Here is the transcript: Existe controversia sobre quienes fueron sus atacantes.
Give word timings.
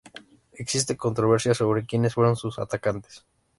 Existe 0.53 0.97
controversia 0.97 1.53
sobre 1.53 1.85
quienes 1.85 2.15
fueron 2.15 2.35
sus 2.35 2.57
atacantes. 2.57 3.23